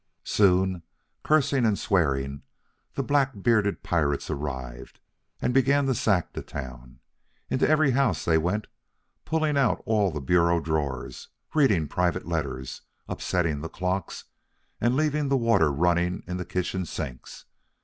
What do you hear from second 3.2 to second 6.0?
bearded pirates arrived, and began to